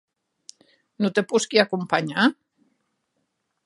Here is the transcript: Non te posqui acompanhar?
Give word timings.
Non 1.01 1.13
te 1.15 1.25
posqui 1.33 1.57
acompanhar? 1.61 2.25